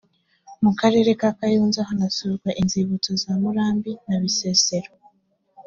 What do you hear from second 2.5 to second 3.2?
inzibutso